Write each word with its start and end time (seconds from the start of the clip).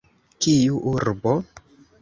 Kiu 0.45 0.81
urbo? 0.93 1.35